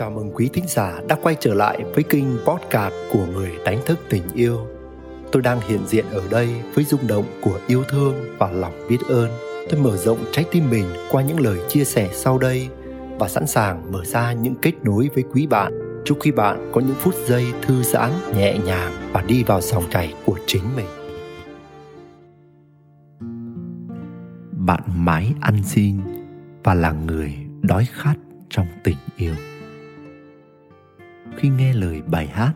Chào 0.00 0.10
mừng 0.10 0.30
quý 0.34 0.50
thính 0.52 0.64
giả 0.68 1.00
đã 1.08 1.16
quay 1.22 1.36
trở 1.40 1.54
lại 1.54 1.84
với 1.94 2.04
kênh 2.04 2.24
podcast 2.46 2.94
của 3.12 3.26
người 3.26 3.50
đánh 3.64 3.78
thức 3.86 3.98
tình 4.08 4.22
yêu. 4.34 4.58
Tôi 5.32 5.42
đang 5.42 5.60
hiện 5.68 5.80
diện 5.86 6.04
ở 6.10 6.22
đây 6.30 6.48
với 6.74 6.84
rung 6.84 7.06
động 7.06 7.24
của 7.42 7.60
yêu 7.66 7.84
thương 7.88 8.14
và 8.38 8.50
lòng 8.50 8.72
biết 8.88 8.98
ơn. 9.08 9.30
Tôi 9.70 9.80
mở 9.80 9.96
rộng 9.96 10.24
trái 10.32 10.44
tim 10.50 10.70
mình 10.70 10.84
qua 11.10 11.22
những 11.22 11.40
lời 11.40 11.58
chia 11.68 11.84
sẻ 11.84 12.10
sau 12.12 12.38
đây 12.38 12.68
và 13.18 13.28
sẵn 13.28 13.46
sàng 13.46 13.92
mở 13.92 14.04
ra 14.04 14.32
những 14.32 14.54
kết 14.62 14.72
nối 14.82 15.08
với 15.14 15.24
quý 15.32 15.46
bạn. 15.46 16.02
Chúc 16.04 16.18
quý 16.20 16.30
bạn 16.30 16.70
có 16.74 16.80
những 16.80 16.96
phút 16.98 17.14
giây 17.26 17.46
thư 17.62 17.82
giãn, 17.82 18.10
nhẹ 18.36 18.58
nhàng 18.58 18.92
và 19.12 19.22
đi 19.22 19.44
vào 19.44 19.60
dòng 19.60 19.84
chảy 19.90 20.14
của 20.24 20.38
chính 20.46 20.64
mình. 20.76 20.86
Bạn 24.66 24.82
mãi 24.96 25.32
ăn 25.40 25.62
xin 25.64 26.00
và 26.64 26.74
là 26.74 26.92
người 26.92 27.34
đói 27.62 27.86
khát 27.92 28.14
trong 28.50 28.66
tình 28.84 28.96
yêu 29.16 29.34
khi 31.36 31.48
nghe 31.48 31.72
lời 31.72 32.02
bài 32.02 32.26
hát 32.26 32.52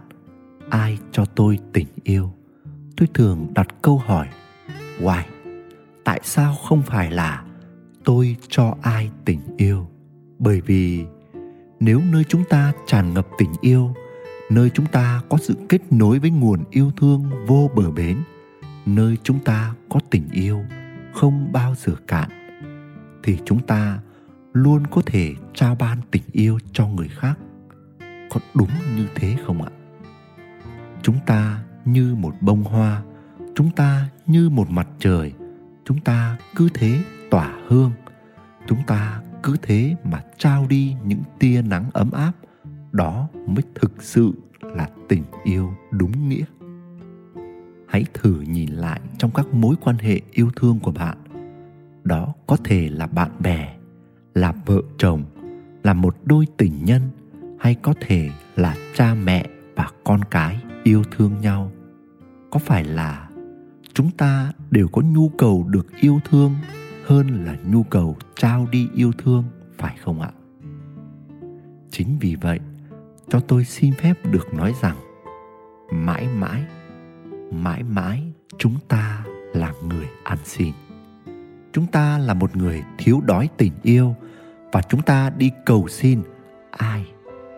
ai 0.70 0.98
cho 1.12 1.24
tôi 1.24 1.58
tình 1.72 1.88
yêu 2.04 2.32
tôi 2.96 3.08
thường 3.14 3.46
đặt 3.54 3.66
câu 3.82 3.98
hỏi, 3.98 4.28
why? 5.00 5.22
Tại 6.04 6.20
sao 6.24 6.54
không 6.54 6.82
phải 6.82 7.10
là 7.10 7.44
tôi 8.04 8.36
cho 8.48 8.76
ai 8.82 9.10
tình 9.24 9.40
yêu? 9.56 9.86
Bởi 10.38 10.60
vì 10.60 11.04
nếu 11.80 12.00
nơi 12.12 12.24
chúng 12.24 12.44
ta 12.44 12.72
tràn 12.86 13.14
ngập 13.14 13.26
tình 13.38 13.52
yêu, 13.60 13.94
nơi 14.50 14.70
chúng 14.70 14.86
ta 14.86 15.22
có 15.28 15.38
sự 15.38 15.54
kết 15.68 15.92
nối 15.92 16.18
với 16.18 16.30
nguồn 16.30 16.64
yêu 16.70 16.90
thương 16.96 17.30
vô 17.46 17.70
bờ 17.74 17.90
bến, 17.90 18.18
nơi 18.86 19.16
chúng 19.22 19.38
ta 19.38 19.74
có 19.88 20.00
tình 20.10 20.28
yêu 20.32 20.64
không 21.14 21.52
bao 21.52 21.74
giờ 21.78 21.92
cạn, 22.06 22.28
thì 23.22 23.38
chúng 23.44 23.66
ta 23.66 23.98
luôn 24.52 24.86
có 24.86 25.02
thể 25.06 25.34
trao 25.54 25.74
ban 25.74 25.98
tình 26.10 26.22
yêu 26.32 26.58
cho 26.72 26.86
người 26.86 27.08
khác 27.08 27.38
có 28.34 28.40
đúng 28.54 28.68
như 28.96 29.06
thế 29.14 29.36
không 29.46 29.62
ạ? 29.62 29.70
Chúng 31.02 31.16
ta 31.26 31.64
như 31.84 32.14
một 32.14 32.34
bông 32.40 32.62
hoa, 32.62 33.02
chúng 33.54 33.70
ta 33.70 34.08
như 34.26 34.48
một 34.48 34.70
mặt 34.70 34.88
trời, 34.98 35.32
chúng 35.84 36.00
ta 36.00 36.36
cứ 36.56 36.68
thế 36.74 36.98
tỏa 37.30 37.54
hương, 37.68 37.92
chúng 38.66 38.78
ta 38.86 39.22
cứ 39.42 39.56
thế 39.62 39.96
mà 40.04 40.22
trao 40.38 40.66
đi 40.68 40.96
những 41.04 41.22
tia 41.38 41.62
nắng 41.62 41.90
ấm 41.92 42.10
áp, 42.10 42.32
đó 42.92 43.28
mới 43.46 43.62
thực 43.74 44.02
sự 44.02 44.32
là 44.60 44.88
tình 45.08 45.22
yêu 45.44 45.74
đúng 45.90 46.28
nghĩa. 46.28 46.44
Hãy 47.88 48.04
thử 48.14 48.40
nhìn 48.40 48.70
lại 48.70 49.00
trong 49.18 49.30
các 49.34 49.54
mối 49.54 49.76
quan 49.80 49.98
hệ 49.98 50.20
yêu 50.32 50.50
thương 50.56 50.80
của 50.80 50.92
bạn. 50.92 51.16
Đó 52.04 52.34
có 52.46 52.56
thể 52.64 52.88
là 52.88 53.06
bạn 53.06 53.30
bè, 53.40 53.76
là 54.34 54.52
vợ 54.66 54.80
chồng, 54.98 55.24
là 55.82 55.92
một 55.92 56.16
đôi 56.24 56.46
tình 56.56 56.84
nhân 56.84 57.02
hay 57.64 57.74
có 57.74 57.94
thể 58.00 58.30
là 58.56 58.76
cha 58.94 59.14
mẹ 59.14 59.46
và 59.76 59.90
con 60.04 60.20
cái 60.30 60.58
yêu 60.82 61.02
thương 61.10 61.40
nhau? 61.40 61.72
Có 62.50 62.58
phải 62.58 62.84
là 62.84 63.28
chúng 63.94 64.10
ta 64.10 64.52
đều 64.70 64.88
có 64.88 65.02
nhu 65.02 65.28
cầu 65.28 65.64
được 65.68 65.86
yêu 66.00 66.20
thương 66.30 66.54
hơn 67.04 67.44
là 67.44 67.56
nhu 67.66 67.82
cầu 67.82 68.16
trao 68.36 68.68
đi 68.72 68.88
yêu 68.94 69.12
thương, 69.18 69.44
phải 69.78 69.96
không 70.04 70.20
ạ? 70.20 70.30
Chính 71.90 72.18
vì 72.20 72.36
vậy, 72.36 72.60
cho 73.28 73.40
tôi 73.40 73.64
xin 73.64 73.94
phép 73.94 74.14
được 74.30 74.54
nói 74.54 74.74
rằng, 74.82 74.96
mãi 75.92 76.28
mãi 76.28 76.64
mãi 77.52 77.82
mãi 77.82 78.32
chúng 78.58 78.76
ta 78.88 79.24
là 79.54 79.72
người 79.88 80.06
ăn 80.24 80.38
xin. 80.44 80.72
Chúng 81.72 81.86
ta 81.86 82.18
là 82.18 82.34
một 82.34 82.56
người 82.56 82.82
thiếu 82.98 83.20
đói 83.26 83.48
tình 83.56 83.72
yêu 83.82 84.14
và 84.72 84.82
chúng 84.82 85.02
ta 85.02 85.30
đi 85.30 85.50
cầu 85.66 85.88
xin 85.88 86.22
ai 86.70 87.13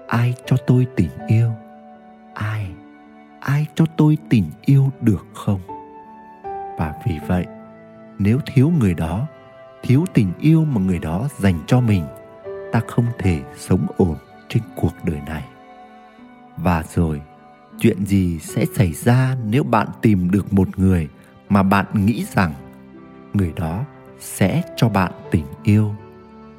ai 0.06 0.34
cho 0.46 0.56
tôi 0.66 0.86
tình 0.96 1.10
yêu? 1.26 1.50
Ai? 2.34 2.70
Ai 3.40 3.66
cho 3.74 3.86
tôi 3.96 4.18
tình 4.28 4.50
yêu 4.64 4.90
được 5.00 5.26
không? 5.34 5.60
Và 6.78 6.94
vì 7.06 7.18
vậy, 7.28 7.46
nếu 8.18 8.38
thiếu 8.46 8.72
người 8.80 8.94
đó, 8.94 9.26
thiếu 9.82 10.04
tình 10.14 10.32
yêu 10.40 10.64
mà 10.64 10.80
người 10.80 10.98
đó 10.98 11.28
dành 11.38 11.58
cho 11.66 11.80
mình, 11.80 12.04
ta 12.72 12.80
không 12.88 13.06
thể 13.18 13.40
sống 13.56 13.86
ổn 13.96 14.16
trên 14.48 14.62
cuộc 14.76 14.92
đời 15.04 15.20
này. 15.26 15.44
Và 16.56 16.82
rồi, 16.94 17.20
chuyện 17.78 18.06
gì 18.06 18.38
sẽ 18.38 18.64
xảy 18.74 18.92
ra 18.92 19.36
nếu 19.44 19.64
bạn 19.64 19.86
tìm 20.02 20.30
được 20.30 20.52
một 20.52 20.78
người 20.78 21.08
mà 21.48 21.62
bạn 21.62 21.86
nghĩ 21.92 22.24
rằng 22.34 22.52
người 23.34 23.52
đó 23.56 23.84
sẽ 24.20 24.62
cho 24.76 24.88
bạn 24.88 25.12
tình 25.30 25.46
yêu? 25.62 25.94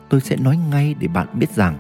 Tôi 0.10 0.22
sẽ 0.22 0.36
nói 0.36 0.58
ngay 0.72 0.96
để 1.00 1.08
bạn 1.08 1.28
biết 1.34 1.50
rằng 1.50 1.78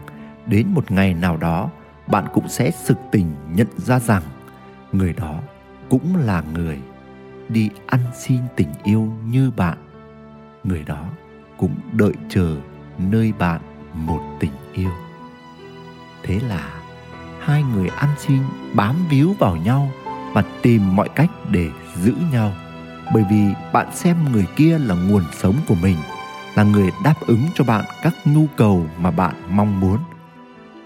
đến 0.48 0.68
một 0.74 0.92
ngày 0.92 1.14
nào 1.14 1.38
đó, 1.38 1.70
bạn 2.08 2.26
cũng 2.34 2.50
sẽ 2.50 2.72
sực 2.72 2.98
tỉnh 3.12 3.36
nhận 3.54 3.68
ra 3.78 4.00
rằng 4.00 4.24
người 4.92 5.14
đó 5.14 5.40
cũng 5.90 6.16
là 6.16 6.44
người 6.54 6.80
đi 7.50 7.70
ăn 7.88 8.00
xin 8.14 8.40
tình 8.56 8.70
yêu 8.84 9.12
như 9.26 9.52
bạn. 9.52 9.78
Người 10.64 10.84
đó 10.84 11.06
cũng 11.58 11.76
đợi 11.92 12.14
chờ 12.30 12.58
nơi 12.98 13.34
bạn 13.40 13.62
một 13.94 14.38
tình 14.40 14.52
yêu. 14.74 14.92
Thế 16.24 16.40
là 16.40 16.82
hai 17.40 17.64
người 17.64 17.88
ăn 17.88 18.10
xin 18.18 18.40
bám 18.74 18.96
víu 19.10 19.36
vào 19.40 19.56
nhau 19.56 19.90
và 20.34 20.44
tìm 20.62 20.96
mọi 20.96 21.10
cách 21.16 21.30
để 21.52 21.70
giữ 21.96 22.14
nhau. 22.32 22.54
Bởi 23.14 23.26
vì 23.30 23.44
bạn 23.74 23.88
xem 23.94 24.32
người 24.32 24.46
kia 24.56 24.78
là 24.78 24.96
nguồn 24.96 25.24
sống 25.32 25.56
của 25.68 25.76
mình, 25.82 25.98
là 26.56 26.64
người 26.64 26.92
đáp 27.04 27.16
ứng 27.28 27.42
cho 27.54 27.64
bạn 27.64 27.86
các 28.02 28.14
nhu 28.26 28.46
cầu 28.58 28.86
mà 28.98 29.12
bạn 29.12 29.36
mong 29.50 29.80
muốn 29.80 29.98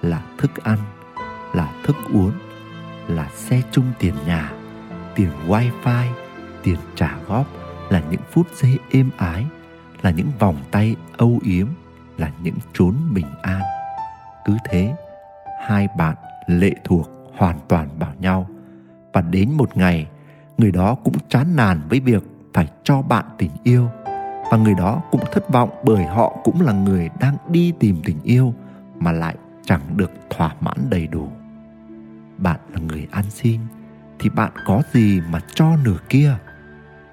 là 0.02 0.22
thức 0.38 0.64
ăn, 0.64 0.78
là 1.54 1.74
thức 1.84 1.96
uống, 2.14 2.32
là 3.08 3.30
xe 3.36 3.62
chung 3.72 3.86
tiền 4.00 4.14
nhà, 4.26 4.52
tiền 5.16 5.30
wifi, 5.48 6.06
tiền 6.64 6.78
trả 6.96 7.18
góp 7.28 7.48
là 7.90 8.02
những 8.12 8.22
phút 8.32 8.48
giây 8.56 8.80
êm 8.92 9.10
ái, 9.18 9.46
là 10.02 10.12
những 10.12 10.32
vòng 10.40 10.56
tay 10.72 10.96
âu 11.18 11.40
yếm, 11.44 11.68
là 12.18 12.32
những 12.44 12.56
chốn 12.74 12.96
bình 13.14 13.26
an. 13.42 13.62
Cứ 14.46 14.58
thế, 14.70 14.96
hai 15.68 15.88
bạn 15.98 16.16
lệ 16.48 16.72
thuộc 16.84 17.10
hoàn 17.38 17.60
toàn 17.68 17.90
vào 18.00 18.14
nhau. 18.20 18.48
Và 19.14 19.22
đến 19.22 19.52
một 19.52 19.78
ngày, 19.78 20.08
người 20.58 20.72
đó 20.72 20.96
cũng 21.04 21.16
chán 21.30 21.56
nản 21.56 21.82
với 21.90 22.00
việc 22.00 22.24
phải 22.54 22.68
cho 22.84 23.02
bạn 23.02 23.26
tình 23.38 23.52
yêu. 23.64 23.88
Và 24.52 24.58
người 24.58 24.74
đó 24.74 25.02
cũng 25.12 25.22
thất 25.32 25.50
vọng 25.50 25.70
bởi 25.84 26.06
họ 26.06 26.34
cũng 26.44 26.62
là 26.62 26.74
người 26.74 27.10
đang 27.20 27.38
đi 27.50 27.74
tìm 27.80 28.02
tình 28.06 28.18
yêu 28.24 28.54
mà 28.96 29.12
lại 29.12 29.36
chẳng 29.72 29.98
được 29.98 30.12
thỏa 30.30 30.56
mãn 30.62 30.78
đầy 30.90 31.08
đủ. 31.08 31.32
Bạn 32.38 32.60
là 32.74 32.80
người 32.80 33.08
ăn 33.12 33.26
xin 33.30 33.62
thì 34.20 34.30
bạn 34.30 34.52
có 34.66 34.82
gì 34.94 35.22
mà 35.32 35.40
cho 35.54 35.78
nửa 35.84 35.98
kia? 36.10 36.38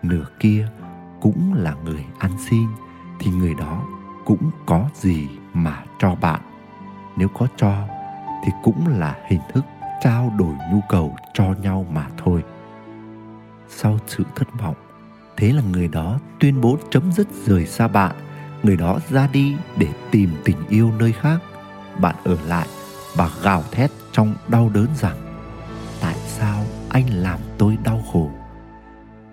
Nửa 0.03 0.25
kia 0.41 0.69
cũng 1.21 1.55
là 1.55 1.75
người 1.85 2.05
ăn 2.19 2.31
xin 2.51 2.67
thì 3.21 3.31
người 3.31 3.55
đó 3.55 3.85
cũng 4.25 4.51
có 4.67 4.89
gì 4.95 5.29
mà 5.55 5.85
cho 5.99 6.15
bạn? 6.15 6.41
Nếu 7.17 7.29
có 7.29 7.47
cho, 7.57 7.89
thì 8.45 8.53
cũng 8.63 8.87
là 8.87 9.17
hình 9.27 9.41
thức 9.53 9.65
trao 10.03 10.33
đổi 10.39 10.55
nhu 10.73 10.81
cầu 10.89 11.17
cho 11.35 11.45
nhau 11.63 11.87
mà 11.93 12.07
thôi. 12.25 12.45
Sau 13.69 13.99
sự 14.07 14.25
thất 14.37 14.49
vọng, 14.61 14.77
thế 15.37 15.53
là 15.53 15.63
người 15.73 15.89
đó 15.89 16.19
tuyên 16.41 16.61
bố 16.61 16.79
chấm 16.91 17.13
dứt 17.13 17.29
rời 17.47 17.67
xa 17.67 17.89
bạn. 17.89 18.17
Người 18.63 18.77
đó 18.77 18.99
ra 19.09 19.29
đi 19.33 19.57
để 19.77 19.89
tìm 20.11 20.31
tình 20.45 20.67
yêu 20.69 20.93
nơi 20.99 21.13
khác 21.13 21.39
bạn 22.01 22.17
ở 22.25 22.37
lại 22.47 22.69
và 23.15 23.31
gào 23.43 23.63
thét 23.71 23.91
trong 24.13 24.35
đau 24.49 24.71
đớn 24.75 24.87
rằng, 24.97 25.17
tại 26.01 26.17
sao 26.27 26.65
anh 26.89 27.11
làm 27.11 27.39
tôi 27.59 27.79
đau 27.85 28.03
khổ? 28.13 28.31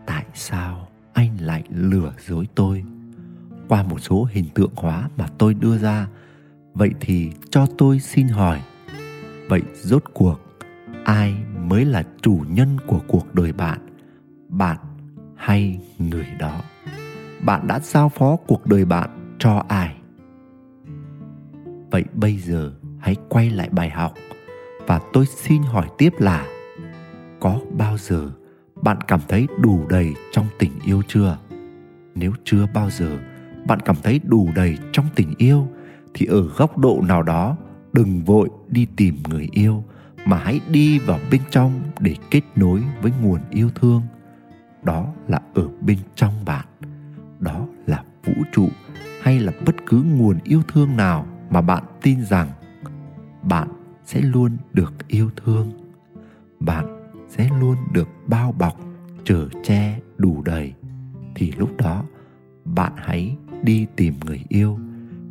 Tại 0.05 0.25
sao 0.33 0.87
anh 1.13 1.37
lại 1.39 1.63
lừa 1.69 2.11
dối 2.27 2.47
tôi? 2.55 2.83
Qua 3.67 3.83
một 3.83 3.99
số 3.99 4.27
hình 4.31 4.45
tượng 4.55 4.71
hóa 4.75 5.09
mà 5.17 5.27
tôi 5.37 5.53
đưa 5.53 5.77
ra, 5.77 6.07
vậy 6.73 6.89
thì 6.99 7.31
cho 7.49 7.65
tôi 7.77 7.99
xin 7.99 8.27
hỏi, 8.27 8.61
vậy 9.49 9.61
rốt 9.73 10.03
cuộc 10.13 10.39
ai 11.05 11.35
mới 11.59 11.85
là 11.85 12.03
chủ 12.21 12.43
nhân 12.47 12.77
của 12.87 12.99
cuộc 13.07 13.35
đời 13.35 13.53
bạn? 13.53 13.79
Bạn 14.49 14.77
hay 15.35 15.79
người 15.97 16.27
đó? 16.39 16.61
Bạn 17.41 17.67
đã 17.67 17.79
giao 17.79 18.09
phó 18.09 18.35
cuộc 18.35 18.65
đời 18.65 18.85
bạn 18.85 19.35
cho 19.39 19.63
ai? 19.67 19.95
Vậy 21.91 22.03
bây 22.13 22.37
giờ 22.37 22.71
hãy 22.99 23.15
quay 23.29 23.49
lại 23.49 23.69
bài 23.71 23.89
học 23.89 24.13
và 24.87 24.99
tôi 25.13 25.25
xin 25.25 25.61
hỏi 25.61 25.87
tiếp 25.97 26.13
là, 26.19 26.47
có 27.39 27.59
bao 27.77 27.97
giờ 27.97 28.31
bạn 28.81 28.97
cảm 29.07 29.19
thấy 29.27 29.47
đủ 29.59 29.85
đầy 29.89 30.13
trong 30.31 30.45
tình 30.59 30.71
yêu 30.85 31.01
chưa? 31.07 31.37
Nếu 32.15 32.31
chưa 32.43 32.65
bao 32.73 32.89
giờ 32.89 33.17
bạn 33.67 33.79
cảm 33.79 33.95
thấy 34.03 34.19
đủ 34.23 34.49
đầy 34.55 34.77
trong 34.91 35.05
tình 35.15 35.33
yêu, 35.37 35.67
thì 36.13 36.25
ở 36.25 36.41
góc 36.41 36.77
độ 36.77 37.01
nào 37.07 37.23
đó, 37.23 37.57
đừng 37.93 38.23
vội 38.23 38.49
đi 38.67 38.87
tìm 38.95 39.15
người 39.29 39.49
yêu, 39.51 39.83
mà 40.25 40.37
hãy 40.37 40.59
đi 40.69 40.99
vào 40.99 41.19
bên 41.31 41.41
trong 41.49 41.81
để 41.99 42.15
kết 42.31 42.41
nối 42.55 42.83
với 43.01 43.11
nguồn 43.21 43.39
yêu 43.49 43.69
thương. 43.75 44.01
Đó 44.83 45.13
là 45.27 45.39
ở 45.53 45.67
bên 45.81 45.97
trong 46.15 46.45
bạn. 46.45 46.65
Đó 47.39 47.67
là 47.85 48.03
vũ 48.25 48.33
trụ 48.53 48.69
hay 49.21 49.39
là 49.39 49.51
bất 49.65 49.75
cứ 49.87 50.03
nguồn 50.17 50.37
yêu 50.43 50.61
thương 50.67 50.97
nào? 50.97 51.27
Mà 51.49 51.61
bạn 51.61 51.83
tin 52.01 52.25
rằng 52.25 52.47
bạn 53.43 53.67
sẽ 54.05 54.21
luôn 54.21 54.57
được 54.73 54.93
yêu 55.07 55.29
thương, 55.35 55.71
bạn 56.59 57.11
sẽ 57.29 57.49
luôn 57.59 57.75
được 57.91 58.07
bao 58.27 58.51
bọc, 58.51 58.79
chở 59.23 59.49
che 59.63 59.99
đủ 60.17 60.41
đầy, 60.41 60.73
thì 61.35 61.51
lúc 61.51 61.77
đó 61.77 62.03
bạn 62.65 62.93
hãy 62.95 63.37
đi 63.63 63.87
tìm 63.95 64.13
người 64.25 64.41
yêu. 64.49 64.79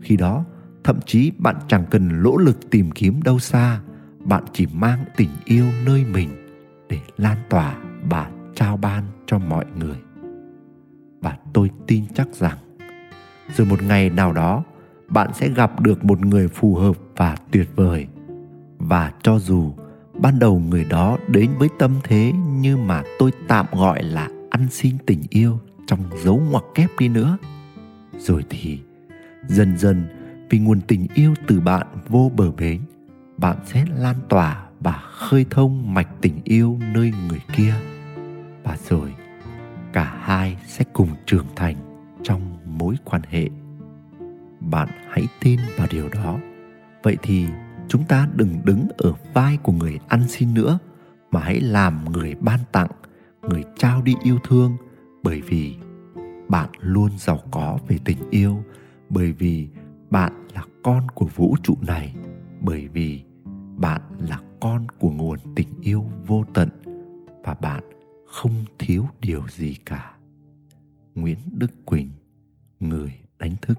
Khi 0.01 0.17
đó, 0.17 0.45
thậm 0.85 1.01
chí 1.07 1.33
bạn 1.39 1.57
chẳng 1.69 1.85
cần 1.91 2.23
nỗ 2.23 2.37
lực 2.37 2.71
tìm 2.71 2.91
kiếm 2.91 3.23
đâu 3.23 3.39
xa, 3.39 3.81
bạn 4.19 4.45
chỉ 4.53 4.67
mang 4.75 5.05
tình 5.17 5.31
yêu 5.45 5.67
nơi 5.87 6.05
mình 6.05 6.29
để 6.89 6.99
lan 7.17 7.37
tỏa 7.49 7.77
và 8.11 8.31
trao 8.55 8.77
ban 8.77 9.05
cho 9.27 9.39
mọi 9.39 9.65
người. 9.79 9.97
Và 11.21 11.39
tôi 11.53 11.71
tin 11.87 12.05
chắc 12.15 12.29
rằng 12.35 12.59
rồi 13.57 13.67
một 13.67 13.83
ngày 13.83 14.11
nào 14.11 14.33
đó 14.33 14.65
bạn 15.09 15.31
sẽ 15.35 15.49
gặp 15.49 15.81
được 15.81 16.05
một 16.05 16.27
người 16.27 16.49
phù 16.49 16.75
hợp 16.75 16.97
và 17.17 17.37
tuyệt 17.51 17.69
vời. 17.77 18.07
Và 18.79 19.13
cho 19.23 19.39
dù 19.39 19.73
ban 20.15 20.39
đầu 20.39 20.59
người 20.59 20.85
đó 20.85 21.19
đến 21.29 21.51
với 21.59 21.69
tâm 21.79 21.93
thế 22.05 22.33
như 22.33 22.77
mà 22.77 23.03
tôi 23.19 23.33
tạm 23.49 23.67
gọi 23.73 24.03
là 24.03 24.29
ăn 24.51 24.67
xin 24.71 24.97
tình 25.07 25.23
yêu 25.31 25.59
trong 25.87 26.01
dấu 26.25 26.43
ngoặc 26.51 26.65
kép 26.75 26.91
đi 26.99 27.09
nữa, 27.09 27.39
rồi 28.19 28.45
thì 28.51 28.79
dần 29.47 29.79
dần 29.79 30.05
vì 30.51 30.59
nguồn 30.59 30.81
tình 30.81 31.07
yêu 31.15 31.35
từ 31.47 31.61
bạn 31.61 31.87
vô 32.09 32.33
bờ 32.37 32.51
bến, 32.51 32.81
bạn 33.37 33.57
sẽ 33.67 33.85
lan 33.97 34.17
tỏa 34.29 34.65
và 34.81 35.03
khơi 35.13 35.47
thông 35.51 35.95
mạch 35.95 36.09
tình 36.21 36.41
yêu 36.45 36.79
nơi 36.95 37.13
người 37.29 37.41
kia. 37.57 37.75
Và 38.63 38.77
rồi 38.89 39.15
cả 39.93 40.17
hai 40.21 40.57
sẽ 40.67 40.85
cùng 40.93 41.09
trưởng 41.27 41.47
thành 41.57 41.77
trong 42.23 42.41
mối 42.67 42.95
quan 43.05 43.23
hệ 43.29 43.49
bạn 44.71 44.89
hãy 45.09 45.27
tin 45.41 45.61
vào 45.77 45.87
điều 45.91 46.09
đó. 46.09 46.39
Vậy 47.03 47.17
thì 47.23 47.47
chúng 47.89 48.05
ta 48.05 48.29
đừng 48.35 48.61
đứng 48.65 48.89
ở 48.99 49.13
vai 49.35 49.57
của 49.57 49.73
người 49.73 49.99
ăn 50.09 50.29
xin 50.29 50.55
nữa, 50.55 50.79
mà 51.31 51.41
hãy 51.41 51.61
làm 51.61 52.13
người 52.13 52.35
ban 52.35 52.61
tặng, 52.73 52.91
người 53.43 53.65
trao 53.77 54.03
đi 54.03 54.15
yêu 54.23 54.39
thương, 54.49 54.77
bởi 55.23 55.41
vì 55.41 55.77
bạn 56.49 56.71
luôn 56.81 57.11
giàu 57.19 57.41
có 57.51 57.79
về 57.89 57.99
tình 58.05 58.31
yêu, 58.31 58.65
bởi 59.11 59.33
vì 59.33 59.69
bạn 60.11 60.33
là 60.55 60.65
con 60.83 61.09
của 61.09 61.27
vũ 61.27 61.57
trụ 61.63 61.77
này, 61.81 62.15
bởi 62.61 62.89
vì 62.89 63.23
bạn 63.77 64.01
là 64.19 64.41
con 64.61 64.87
của 64.99 65.11
nguồn 65.11 65.39
tình 65.57 65.69
yêu 65.81 66.05
vô 66.27 66.45
tận, 66.55 66.69
và 67.45 67.55
bạn 67.55 67.85
không 68.27 68.65
thiếu 68.79 69.07
điều 69.21 69.49
gì 69.49 69.77
cả. 69.87 70.15
Nguyễn 71.15 71.39
đức 71.53 71.71
quỳnh, 71.85 72.11
người 72.81 73.13
đánh 73.39 73.55
thức 73.63 73.79